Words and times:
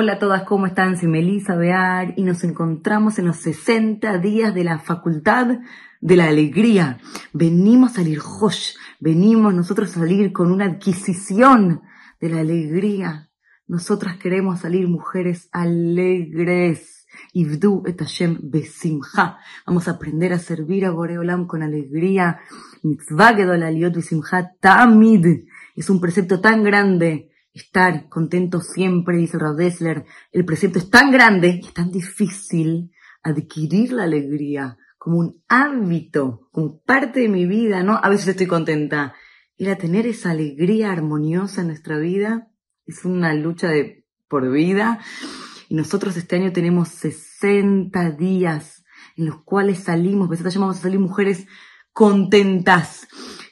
Hola 0.00 0.12
a 0.12 0.18
todas, 0.20 0.44
¿cómo 0.44 0.68
están? 0.68 0.96
Soy 0.96 1.08
Melissa 1.08 1.56
Bear 1.56 2.14
y 2.16 2.22
nos 2.22 2.44
encontramos 2.44 3.18
en 3.18 3.26
los 3.26 3.38
60 3.38 4.18
días 4.18 4.54
de 4.54 4.62
la 4.62 4.78
Facultad 4.78 5.58
de 6.00 6.16
la 6.16 6.28
Alegría. 6.28 7.00
Venimos 7.32 7.90
a 7.90 7.94
salir 7.94 8.20
Josh, 8.20 8.76
venimos 9.00 9.52
nosotros 9.52 9.90
a 9.90 9.98
salir 9.98 10.32
con 10.32 10.52
una 10.52 10.66
adquisición 10.66 11.82
de 12.20 12.28
la 12.28 12.38
alegría. 12.38 13.28
Nosotras 13.66 14.18
queremos 14.18 14.60
salir 14.60 14.86
mujeres 14.86 15.48
alegres. 15.50 17.08
Ivdu 17.32 17.82
et 17.84 17.98
Hashem. 17.98 18.52
Vamos 19.66 19.88
a 19.88 19.90
aprender 19.90 20.32
a 20.32 20.38
servir 20.38 20.86
a 20.86 20.92
Boreolam 20.92 21.48
con 21.48 21.64
alegría. 21.64 22.38
Mitzvah 22.84 23.34
gedol 23.34 23.64
aliot 23.64 23.96
besimcha 23.96 24.52
tamid. 24.60 25.26
Es 25.74 25.90
un 25.90 26.00
precepto 26.00 26.40
tan 26.40 26.62
grande 26.62 27.27
estar 27.52 28.08
contento 28.08 28.60
siempre, 28.60 29.16
dice 29.16 29.38
Rav 29.38 29.56
Dessler. 29.56 30.04
El 30.32 30.44
precepto 30.44 30.78
es 30.78 30.90
tan 30.90 31.10
grande 31.10 31.60
y 31.62 31.66
es 31.66 31.74
tan 31.74 31.90
difícil 31.90 32.92
adquirir 33.22 33.92
la 33.92 34.04
alegría 34.04 34.78
como 34.98 35.18
un 35.18 35.42
hábito, 35.48 36.48
como 36.52 36.80
parte 36.80 37.20
de 37.20 37.28
mi 37.28 37.46
vida, 37.46 37.82
¿no? 37.82 37.98
A 38.02 38.08
veces 38.08 38.28
estoy 38.28 38.46
contenta. 38.46 39.14
Ir 39.56 39.70
a 39.70 39.76
tener 39.76 40.06
esa 40.06 40.30
alegría 40.30 40.92
armoniosa 40.92 41.62
en 41.62 41.68
nuestra 41.68 41.98
vida 41.98 42.48
es 42.86 43.04
una 43.04 43.34
lucha 43.34 43.68
de 43.68 44.04
por 44.28 44.50
vida. 44.50 44.98
Y 45.68 45.74
nosotros 45.74 46.16
este 46.16 46.36
año 46.36 46.52
tenemos 46.52 46.88
60 46.88 48.12
días 48.12 48.84
en 49.16 49.26
los 49.26 49.42
cuales 49.42 49.80
salimos, 49.80 50.30
nosotros 50.30 50.54
llamamos 50.54 50.78
a 50.78 50.82
salir 50.82 51.00
mujeres 51.00 51.46
contentas 51.92 53.08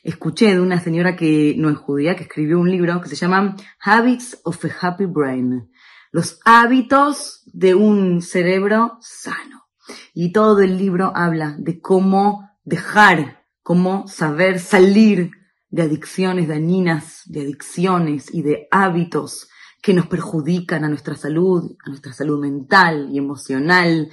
escuché 0.06 0.54
de 0.54 0.60
una 0.60 0.80
señora 0.80 1.16
que 1.16 1.54
no 1.58 1.68
es 1.68 1.76
judía, 1.76 2.14
que 2.14 2.22
escribió 2.22 2.58
un 2.58 2.70
libro 2.70 3.00
que 3.00 3.08
se 3.08 3.16
llama 3.16 3.56
Habits 3.80 4.40
of 4.44 4.64
a 4.64 4.68
Happy 4.80 5.06
Brain. 5.06 5.70
Los 6.12 6.38
hábitos 6.44 7.42
de 7.46 7.74
un 7.74 8.22
cerebro 8.22 8.98
sano. 9.00 9.66
Y 10.14 10.32
todo 10.32 10.60
el 10.60 10.78
libro 10.78 11.12
habla 11.14 11.56
de 11.58 11.80
cómo 11.80 12.50
dejar, 12.64 13.44
cómo 13.62 14.06
saber 14.06 14.60
salir 14.60 15.32
de 15.70 15.82
adicciones 15.82 16.48
dañinas, 16.48 17.22
de 17.26 17.42
adicciones 17.42 18.32
y 18.32 18.42
de 18.42 18.68
hábitos 18.70 19.48
que 19.82 19.92
nos 19.92 20.06
perjudican 20.06 20.84
a 20.84 20.88
nuestra 20.88 21.16
salud, 21.16 21.76
a 21.84 21.90
nuestra 21.90 22.12
salud 22.12 22.40
mental 22.40 23.08
y 23.12 23.18
emocional. 23.18 24.08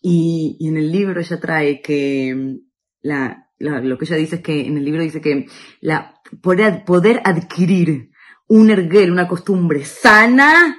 Y, 0.00 0.58
en 0.60 0.76
el 0.76 0.92
libro 0.92 1.20
ella 1.20 1.40
trae 1.40 1.80
que 1.80 2.58
la, 3.00 3.43
lo 3.58 3.98
que 3.98 4.04
ella 4.04 4.16
dice 4.16 4.36
es 4.36 4.42
que 4.42 4.66
en 4.66 4.76
el 4.76 4.84
libro 4.84 5.02
dice 5.02 5.20
que 5.20 5.46
la, 5.80 6.20
poder, 6.42 6.84
poder 6.84 7.20
adquirir 7.24 8.10
un 8.46 8.70
erguel, 8.70 9.10
una 9.10 9.28
costumbre 9.28 9.84
sana, 9.84 10.76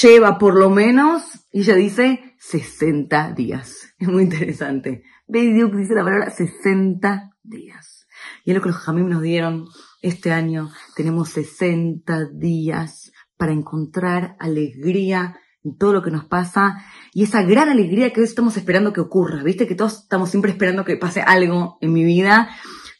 lleva 0.00 0.38
por 0.38 0.58
lo 0.58 0.70
menos, 0.70 1.46
y 1.52 1.60
ella 1.60 1.74
dice, 1.74 2.36
60 2.38 3.32
días. 3.32 3.94
Es 3.98 4.08
muy 4.08 4.24
interesante. 4.24 5.02
Beidiuk 5.26 5.74
dice 5.74 5.94
la 5.94 6.04
palabra 6.04 6.30
60 6.30 7.30
días. 7.42 8.06
Y 8.44 8.50
es 8.50 8.56
lo 8.56 8.62
que 8.62 8.68
los 8.68 8.78
jamim 8.78 9.08
nos 9.08 9.22
dieron 9.22 9.66
este 10.02 10.30
año. 10.32 10.70
Tenemos 10.94 11.30
60 11.30 12.30
días 12.32 13.12
para 13.36 13.52
encontrar 13.52 14.36
alegría 14.38 15.38
en 15.64 15.76
todo 15.76 15.92
lo 15.92 16.02
que 16.02 16.10
nos 16.10 16.24
pasa 16.26 16.84
y 17.12 17.24
esa 17.24 17.42
gran 17.42 17.68
alegría 17.68 18.12
que 18.12 18.20
hoy 18.20 18.26
estamos 18.26 18.56
esperando 18.56 18.92
que 18.92 19.00
ocurra. 19.00 19.42
Viste 19.42 19.66
que 19.66 19.74
todos 19.74 20.02
estamos 20.02 20.30
siempre 20.30 20.50
esperando 20.52 20.84
que 20.84 20.96
pase 20.96 21.22
algo 21.22 21.78
en 21.80 21.92
mi 21.92 22.04
vida. 22.04 22.50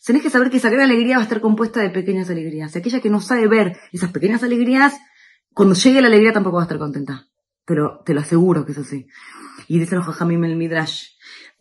Tenés 0.05 0.23
que 0.23 0.31
saber 0.31 0.51
que 0.51 0.57
esa 0.57 0.71
gran 0.71 0.85
alegría 0.85 1.17
va 1.17 1.23
a 1.23 1.25
estar 1.25 1.41
compuesta 1.41 1.81
de 1.81 1.91
pequeñas 1.91 2.31
alegrías. 2.31 2.75
Y 2.75 2.79
aquella 2.79 3.01
que 3.01 3.11
no 3.11 3.21
sabe 3.21 3.47
ver 3.49 3.77
esas 3.93 4.11
pequeñas 4.13 4.43
alegrías, 4.43 4.95
cuando 5.53 5.75
llegue 5.75 6.01
la 6.01 6.09
alegría 6.09 6.33
tampoco 6.33 6.57
va 6.57 6.63
a 6.63 6.65
estar 6.65 6.79
contenta. 6.79 7.29
Pero 7.65 8.03
te 8.05 8.15
lo 8.15 8.21
aseguro 8.21 8.65
que 8.65 8.73
es 8.73 8.79
así. 8.79 9.07
Y 9.69 9.79
dice 9.79 9.97
los 9.97 10.07
Jajamim 10.07 10.45
el 10.45 10.57
Midrash, 10.57 11.09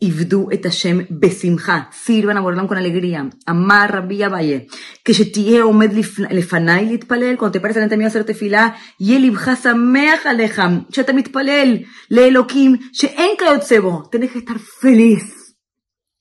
Ivdu 0.01 0.47
et 0.51 0.63
Hashem 0.63 1.07
besimcha. 1.09 1.89
Sirvan 1.91 2.37
a 2.37 2.41
Borolán 2.41 2.67
con 2.67 2.77
alegría. 2.77 3.29
Amar 3.45 3.91
Rabbi 3.91 4.23
Abaye. 4.23 4.67
Que 5.03 5.13
שתהיה 5.13 5.63
עומד 5.63 5.93
לפניי 6.29 6.85
להתפלל, 6.85 7.35
cuando 7.37 7.51
te 7.51 7.59
pares 7.59 7.75
delante 7.75 7.97
mío 7.97 8.07
a 8.07 8.09
hacer 8.09 8.23
tefilá, 8.23 8.75
יהיה 8.99 9.19
לבך 9.19 9.49
שמח 9.63 10.25
עליך, 10.25 10.61
שאתה 10.91 11.13
מתפלל 11.13 11.77
לאלוקים 12.11 12.75
שאין 12.93 13.35
כיוצא 13.39 13.79
בו. 13.79 14.03
Tienes 14.11 14.31
que 14.31 14.39
estar 14.39 14.59
feliz. 14.81 15.55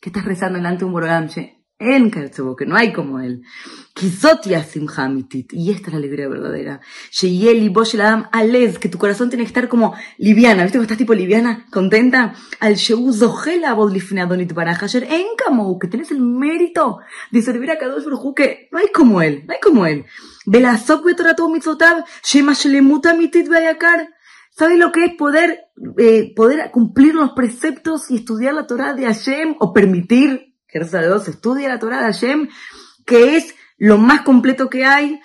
Que 0.01 0.11
estás 0.11 0.25
rezando 0.25 0.59
delante 0.59 0.81
de 0.81 0.85
un 0.87 0.93
Borolán, 0.93 1.29
En 1.84 2.12
que 2.12 2.66
no 2.66 2.76
hay 2.76 2.94
como 2.94 3.20
él. 3.20 3.44
Y 3.96 4.08
esta 5.72 5.88
es 5.88 5.94
la 5.94 5.98
alegría 5.98 6.28
verdadera. 6.28 6.82
Que 8.80 8.90
tu 8.90 8.98
corazón 8.98 9.30
tiene 9.30 9.44
que 9.44 9.50
estar 9.50 9.70
como 9.70 9.94
liviana. 10.18 10.64
¿Viste 10.64 10.80
que 10.80 10.84
estás 10.84 10.98
tipo 10.98 11.14
liviana, 11.14 11.68
contenta? 11.72 12.34
Al 12.60 12.76
que 15.80 15.88
tienes 15.88 16.12
el 16.12 16.22
mérito 16.22 17.00
de 17.32 17.42
servir 17.42 17.72
a 17.72 17.78
Kadosh 17.78 18.06
Baruj 18.06 18.34
que 18.36 18.68
no 18.72 18.80
hay 18.80 18.88
como 18.94 19.22
él, 19.22 19.44
no 19.46 19.54
hay 19.54 19.60
como 19.60 19.86
él. 19.86 20.06
¿Sabes 24.56 24.78
lo 24.78 24.92
que 24.92 25.06
es 25.06 25.16
poder, 25.16 25.66
eh, 25.98 26.32
poder 26.36 26.72
cumplir 26.72 27.16
los 27.16 27.32
preceptos 27.32 28.12
y 28.12 28.18
estudiar 28.18 28.54
la 28.54 28.68
Torah 28.68 28.94
de 28.94 29.06
Hashem 29.06 29.56
o 29.60 29.74
permitir 29.74 30.53
estudia 30.74 31.70
la 31.70 31.80
Torah 31.80 32.00
de 32.00 32.14
Hashem, 32.14 32.50
que 33.06 33.38
es 33.38 33.56
lo 33.78 33.98
más 33.98 34.22
completo 34.22 34.70
que 34.70 34.86
hay, 34.86 35.20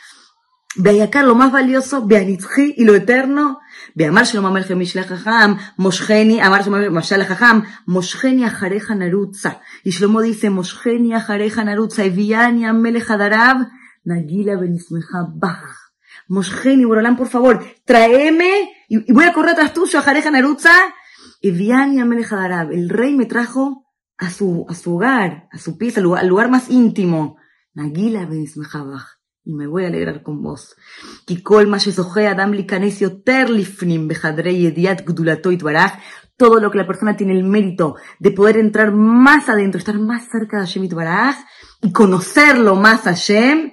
acá 1.02 1.22
lo 1.22 1.34
más 1.34 1.52
valioso, 1.52 2.06
Beanitzhi 2.06 2.74
y 2.76 2.84
lo 2.84 2.94
eterno, 2.94 3.60
Beamar 3.94 4.26
Shalom 4.26 4.46
Amel 4.46 4.64
Gemish 4.64 4.94
Lachaham, 4.94 5.58
Moshgeni, 5.76 6.40
Amar 6.40 6.62
Shalom 6.62 6.92
Mashal 6.92 7.20
Lachaham, 7.20 7.64
Moshgeni 7.86 8.44
Ajareja 8.44 8.94
Narutza. 8.94 9.60
Y 9.82 9.90
Shlomo 9.90 10.20
dice, 10.20 10.50
Moshgeni 10.50 11.14
Ajareja 11.14 11.64
Narutza, 11.64 12.04
y 12.04 12.10
Viani 12.10 12.64
Amelech 12.64 13.10
Hadarav, 13.10 13.68
Nagila 14.04 14.56
Benismeja 14.56 15.26
Bach. 15.28 15.92
Moshgeni, 16.28 16.84
Borolán, 16.84 17.16
por 17.16 17.28
favor, 17.28 17.64
tráeme, 17.84 18.70
y, 18.88 19.12
voy 19.12 19.24
a 19.24 19.32
correr 19.32 19.52
atrás 19.52 19.72
tuyo, 19.72 19.98
Ajareja 19.98 20.30
Narutza, 20.30 20.72
y 21.40 21.50
Viani 21.50 22.00
Amelech 22.00 22.32
Hadarav. 22.32 22.72
El 22.72 22.88
rey 22.88 23.16
me 23.16 23.26
trajo 23.26 23.87
a 24.18 24.30
su, 24.30 24.66
a 24.68 24.74
su 24.74 24.96
hogar, 24.96 25.48
a 25.52 25.58
su 25.58 25.78
pieza, 25.78 26.00
al 26.00 26.28
lugar, 26.28 26.50
más 26.50 26.68
íntimo. 26.70 27.36
Nagila 27.74 28.28
y 29.44 29.54
me 29.54 29.66
voy 29.66 29.84
a 29.84 29.86
alegrar 29.86 30.22
con 30.22 30.42
vos. 30.42 30.76
Todo 36.36 36.60
lo 36.60 36.70
que 36.70 36.78
la 36.78 36.86
persona 36.86 37.16
tiene 37.16 37.32
el 37.32 37.44
mérito 37.44 37.96
de 38.18 38.30
poder 38.30 38.58
entrar 38.58 38.92
más 38.92 39.48
adentro, 39.48 39.78
estar 39.78 39.98
más 39.98 40.28
cerca 40.28 40.58
de 40.58 40.66
Hashem 40.66 40.88
Baraj 40.88 41.36
y 41.80 41.92
conocerlo 41.92 42.76
más 42.76 43.06
a 43.06 43.10
Hashem, 43.10 43.72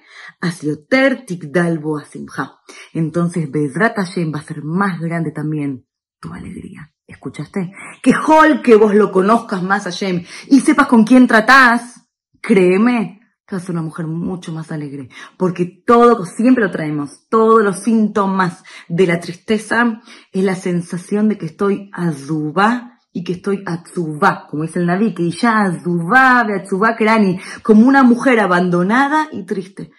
entonces 2.94 3.52
Bezrat 3.52 3.96
Hashem 3.96 4.34
va 4.34 4.40
a 4.40 4.44
ser 4.44 4.64
más 4.64 5.00
grande 5.00 5.32
también 5.32 5.86
tu 6.20 6.34
alegría. 6.34 6.95
¿Escuchaste? 7.08 7.72
Que 8.02 8.14
Hol, 8.28 8.62
que 8.62 8.76
vos 8.76 8.96
lo 8.96 9.12
conozcas 9.12 9.62
más 9.62 9.86
a 9.86 9.92
Shem 9.92 10.26
y 10.48 10.60
sepas 10.62 10.88
con 10.88 11.04
quién 11.04 11.28
tratás, 11.28 12.08
créeme 12.42 13.22
que 13.48 13.56
vas 13.56 13.70
a 13.70 13.72
una 13.72 13.84
mujer 13.84 14.08
mucho 14.08 14.52
más 14.52 14.72
alegre. 14.72 15.10
Porque 15.38 15.66
todo, 15.86 16.26
siempre 16.26 16.64
lo 16.64 16.72
traemos, 16.72 17.28
todos 17.30 17.64
los 17.64 17.80
síntomas 17.80 18.64
de 18.88 19.06
la 19.08 19.20
tristeza 19.20 20.02
es 20.32 20.44
la 20.44 20.56
sensación 20.56 21.30
de 21.30 21.38
que 21.38 21.46
estoy 21.46 21.92
azubá 21.94 23.00
y 23.14 23.24
que 23.24 23.34
estoy 23.34 23.64
atzubá, 23.66 24.48
como 24.50 24.64
dice 24.64 24.80
el 24.80 24.88
Naví, 24.88 25.14
que 25.14 25.30
ya 25.30 25.62
azubá, 25.62 26.42
atzubá 26.42 26.96
kerani, 26.98 27.40
como 27.64 27.88
una 27.88 28.04
mujer 28.04 28.40
abandonada 28.40 29.30
y 29.32 29.44
triste. 29.44 29.92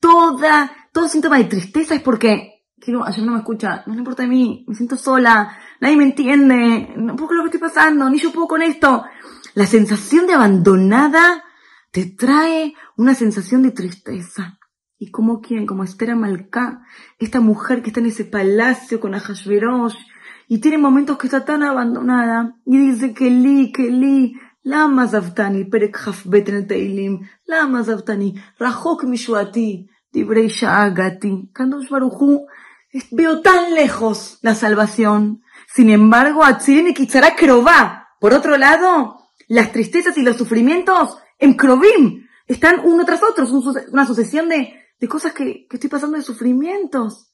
Toda, 0.00 0.70
todo 0.92 1.08
síntoma 1.08 1.38
de 1.38 1.44
tristeza 1.44 1.94
es 1.94 2.02
porque 2.02 2.57
Quiero, 2.80 3.04
ayer 3.04 3.24
no 3.24 3.32
me 3.32 3.38
escucha, 3.38 3.82
no 3.86 3.94
le 3.94 3.98
importa 4.00 4.22
a 4.22 4.26
mí, 4.26 4.64
me 4.68 4.74
siento 4.74 4.96
sola, 4.96 5.56
nadie 5.80 5.96
me 5.96 6.04
entiende, 6.04 6.94
no 6.96 7.16
puedo 7.16 7.34
lo 7.34 7.42
que 7.42 7.48
estoy 7.48 7.60
pasando, 7.60 8.08
ni 8.08 8.18
yo 8.18 8.32
puedo 8.32 8.46
con 8.46 8.62
esto. 8.62 9.04
La 9.54 9.66
sensación 9.66 10.26
de 10.26 10.34
abandonada 10.34 11.44
te 11.90 12.06
trae 12.06 12.74
una 12.96 13.14
sensación 13.14 13.62
de 13.62 13.72
tristeza. 13.72 14.58
¿Y 14.98 15.10
como 15.10 15.40
quién? 15.40 15.66
Como 15.66 15.84
Esther 15.84 16.16
Malká, 16.16 16.82
esta 17.18 17.40
mujer 17.40 17.82
que 17.82 17.90
está 17.90 18.00
en 18.00 18.06
ese 18.06 18.24
palacio 18.24 19.00
con 19.00 19.14
Ahashverosh, 19.14 19.96
y 20.48 20.58
tiene 20.58 20.78
momentos 20.78 21.18
que 21.18 21.26
está 21.26 21.44
tan 21.44 21.62
abandonada, 21.62 22.56
y 22.64 22.78
dice 22.78 23.12
que 23.12 23.30
li, 23.30 23.70
que 23.72 23.90
li, 23.90 24.34
lama 24.62 25.06
zaftani, 25.06 25.64
perek 25.64 25.96
hafbet 25.96 26.48
en 26.48 26.66
teilim, 26.66 27.20
lama 27.46 27.82
zaftani, 27.84 28.34
rajok 28.58 29.04
mishuati, 29.04 29.88
dibrei 30.12 30.48
sha'agati, 30.48 31.50
kandosh 31.52 31.88
baruchu, 31.90 32.46
Veo 33.10 33.40
tan 33.42 33.74
lejos 33.74 34.38
la 34.42 34.54
salvación. 34.54 35.42
Sin 35.74 35.90
embargo, 35.90 36.44
Atzirin 36.44 36.88
y 36.88 37.06
Krová. 37.36 38.08
Por 38.20 38.32
otro 38.32 38.56
lado, 38.56 39.30
las 39.46 39.72
tristezas 39.72 40.16
y 40.18 40.22
los 40.22 40.36
sufrimientos 40.36 41.18
en 41.38 41.54
Krovim 41.54 42.26
están 42.46 42.80
uno 42.84 43.04
tras 43.04 43.22
otro. 43.22 43.46
una 43.92 44.06
sucesión 44.06 44.48
de, 44.48 44.74
de 44.98 45.08
cosas 45.08 45.32
que, 45.32 45.66
que 45.68 45.76
estoy 45.76 45.90
pasando 45.90 46.16
de 46.16 46.22
sufrimientos. 46.22 47.30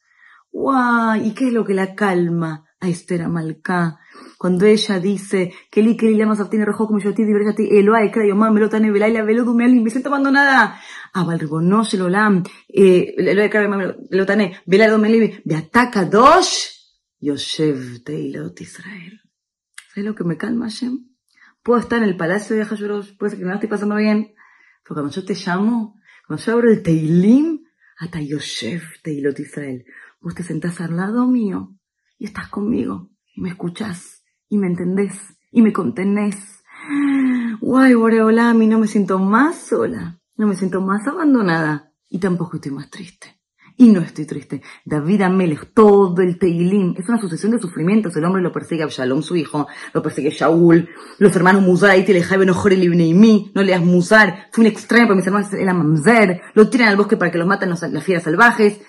¡Guay! 0.50 1.28
¿Y 1.28 1.34
qué 1.34 1.48
es 1.48 1.52
lo 1.52 1.64
que 1.64 1.74
la 1.74 1.94
calma 1.94 2.64
a 2.84 2.88
Esther 2.88 3.22
Amalcá? 3.22 3.98
Cuando 4.38 4.66
ella 4.66 5.00
dice, 5.00 5.52
que 5.70 5.82
li 5.82 5.96
que 5.96 6.06
li 6.06 6.16
llama 6.16 6.36
tiene 6.50 6.64
rojo 6.64 6.86
como 6.86 7.00
yo 7.00 7.14
ti 7.14 7.24
divergati 7.24 7.68
Eloai 7.78 8.10
creo 8.10 8.34
mamá 8.34 8.50
me 8.50 8.60
lo 8.60 8.68
tane 8.68 8.90
velaila 8.90 9.22
velo 9.22 9.44
du 9.44 9.54
me 9.54 9.90
siento 9.90 10.08
abandonada. 10.08 10.80
A 11.12 11.24
Balribono 11.24 11.84
se 11.84 11.96
lo 11.96 12.08
lam. 12.08 12.42
Eh 12.68 13.14
Eloai 13.16 13.48
creo 13.48 13.68
mamá 13.68 13.94
me 14.10 14.16
lo 14.16 14.26
tane 14.26 14.60
velaila 14.66 14.94
du 14.94 14.98
me 15.00 15.56
ataca 15.56 16.04
dos. 16.04 16.70
Yoshev 17.20 18.04
Teilot 18.04 18.60
Israel. 18.60 19.20
¿Sabes 19.88 20.04
lo 20.04 20.14
que 20.14 20.24
me 20.24 20.36
calma 20.36 20.66
Hashem? 20.66 21.08
Puedo 21.62 21.80
estar 21.80 22.02
en 22.02 22.08
el 22.08 22.16
palacio 22.16 22.54
de 22.54 22.66
Hashverosh, 22.66 23.16
puede 23.16 23.30
ser 23.30 23.38
que 23.38 23.46
no 23.46 23.54
estoy 23.54 23.70
pasando 23.70 23.96
bien, 23.96 24.34
pero 24.82 24.96
cuando 24.96 25.10
yo 25.10 25.24
te 25.24 25.34
llamo, 25.34 25.98
cuando 26.26 26.44
yo 26.44 26.52
abro 26.52 26.70
el 26.70 26.82
Teilim, 26.82 27.64
hasta 27.96 28.20
Yoshev 28.20 28.82
Teilot 29.02 29.40
Israel, 29.40 29.86
vos 30.20 30.34
te 30.34 30.42
sentás 30.42 30.82
al 30.82 30.96
lado 30.96 31.26
mío 31.26 31.74
y 32.18 32.26
estás 32.26 32.48
conmigo 32.48 33.10
y 33.34 33.40
me 33.40 33.50
escuchás 33.50 34.24
y 34.48 34.58
me 34.58 34.66
entendés 34.66 35.14
y 35.50 35.62
me 35.62 35.72
contenés. 35.72 36.62
Guay, 37.60 37.94
Boreolami, 37.94 38.66
no 38.66 38.78
me 38.78 38.86
siento 38.86 39.18
más 39.18 39.56
sola, 39.56 40.20
no 40.36 40.46
me 40.46 40.56
siento 40.56 40.80
más 40.80 41.06
abandonada 41.06 41.92
y 42.08 42.18
tampoco 42.18 42.56
estoy 42.56 42.72
más 42.72 42.90
triste. 42.90 43.34
Y 43.76 43.90
no 43.90 44.00
estoy 44.00 44.24
triste. 44.24 44.62
David 44.84 45.22
Amelech, 45.22 45.74
todo 45.74 46.22
el 46.22 46.38
Teilim, 46.38 46.94
es 46.96 47.08
una 47.08 47.20
sucesión 47.20 47.50
de 47.50 47.58
sufrimientos. 47.58 48.14
El 48.16 48.24
hombre 48.24 48.40
lo 48.40 48.52
persigue 48.52 48.82
a 48.82 48.84
Absalom, 48.84 49.20
su 49.20 49.34
hijo, 49.34 49.66
lo 49.92 50.00
persigue 50.00 50.30
Shaul, 50.30 50.88
los 51.18 51.34
hermanos 51.34 51.62
Musar, 51.62 51.98
y 51.98 52.04
Telejai, 52.04 52.38
y 52.40 53.14
mí, 53.14 53.50
no 53.52 53.62
leas 53.62 53.82
Musar, 53.82 54.48
fue 54.52 54.62
un 54.62 54.70
extraño 54.70 55.06
para 55.06 55.16
mis 55.16 55.26
hermanos, 55.26 55.52
era 55.52 55.74
Mamzer, 55.74 56.40
lo 56.54 56.70
tiran 56.70 56.88
al 56.88 56.96
bosque 56.96 57.16
para 57.16 57.32
que 57.32 57.38
los 57.38 57.48
maten 57.48 57.68
las 57.68 58.04
fieras 58.04 58.22
salvajes. 58.22 58.80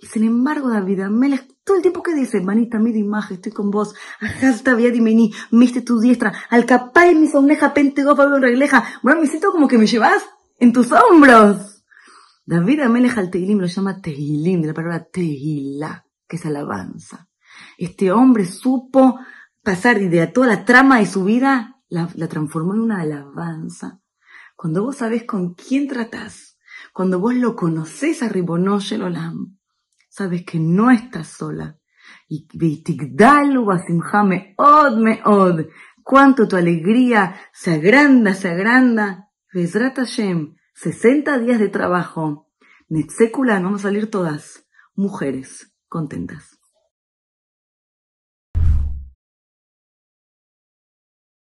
Y 0.00 0.06
sin 0.06 0.24
embargo, 0.24 0.70
David 0.70 1.00
Amelech, 1.02 1.46
todo 1.72 1.78
el 1.78 1.82
tiempo 1.82 2.02
que 2.02 2.14
dice, 2.14 2.42
manita, 2.42 2.78
mi 2.78 2.90
imagen, 2.90 3.36
estoy 3.36 3.50
con 3.50 3.70
vos, 3.70 3.94
ajasta 4.20 4.74
dimení, 4.74 5.32
miste 5.52 5.80
tu 5.80 6.00
diestra, 6.00 6.30
al 6.50 6.66
capay 6.66 7.14
mi 7.14 7.28
somneja, 7.28 7.72
pentego, 7.72 8.14
Pablo 8.14 8.38
regleja, 8.38 8.84
bueno, 9.02 9.22
me 9.22 9.26
siento 9.26 9.52
como 9.52 9.68
que 9.68 9.78
me 9.78 9.86
llevas 9.86 10.22
en 10.58 10.74
tus 10.74 10.92
hombros. 10.92 11.82
David 12.44 12.80
Amelech 12.80 13.16
al 13.16 13.30
Tehilim 13.30 13.58
lo 13.58 13.68
llama 13.68 14.02
Tehilim, 14.02 14.60
de 14.60 14.66
la 14.66 14.74
palabra 14.74 15.08
Tehilá, 15.10 16.06
que 16.28 16.36
es 16.36 16.44
alabanza. 16.44 17.30
Este 17.78 18.12
hombre 18.12 18.44
supo 18.44 19.18
pasar 19.62 19.98
de 19.98 20.26
toda 20.26 20.48
la 20.48 20.66
trama 20.66 20.98
de 20.98 21.06
su 21.06 21.24
vida, 21.24 21.80
la, 21.88 22.06
transformó 22.28 22.74
en 22.74 22.80
una 22.80 23.00
alabanza. 23.00 24.02
Cuando 24.56 24.82
vos 24.82 24.96
sabés 24.96 25.24
con 25.24 25.54
quién 25.54 25.88
tratás, 25.88 26.58
cuando 26.92 27.18
vos 27.18 27.34
lo 27.34 27.56
conocés 27.56 28.22
a 28.22 28.28
Ribonosh 28.28 28.92
el 28.92 29.04
Olam, 29.04 29.56
sabes 30.12 30.44
que 30.44 30.60
no 30.60 30.90
estás 30.90 31.28
sola. 31.28 31.78
Y 32.28 32.46
Od 34.56 34.98
od, 35.24 35.66
cuánto 36.02 36.48
tu 36.48 36.56
alegría 36.56 37.36
se 37.52 37.74
agranda, 37.74 38.34
se 38.34 38.50
agranda. 38.50 39.30
Bezrat 39.52 39.96
Hashem, 39.96 40.54
60 40.74 41.38
días 41.38 41.58
de 41.58 41.68
trabajo. 41.68 42.50
Netsekula, 42.88 43.60
vamos 43.60 43.80
a 43.80 43.88
salir 43.88 44.10
todas 44.10 44.66
mujeres 44.94 45.72
contentas. 45.88 46.61